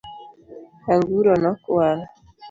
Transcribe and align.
Anguro 0.93 1.31
nokwal. 1.43 1.97